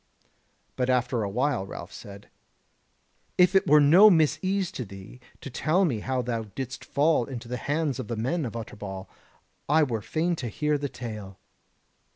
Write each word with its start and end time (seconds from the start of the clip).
But 0.77 0.89
after 0.89 1.21
a 1.21 1.29
while 1.29 1.63
Ralph 1.67 1.93
said: 1.93 2.27
"If 3.37 3.53
it 3.53 3.67
were 3.67 3.79
no 3.79 4.09
misease 4.09 4.71
to 4.71 4.83
thee 4.83 5.19
to 5.41 5.51
tell 5.51 5.85
me 5.85 5.99
how 5.99 6.23
thou 6.23 6.45
didst 6.55 6.83
fall 6.83 7.25
into 7.25 7.47
the 7.47 7.57
hands 7.57 7.99
of 7.99 8.07
the 8.07 8.15
men 8.17 8.43
of 8.43 8.55
Utterbol, 8.55 9.07
I 9.69 9.83
were 9.83 10.01
fain 10.01 10.35
to 10.37 10.47
hear 10.47 10.79
the 10.79 10.89
tale." 10.89 11.37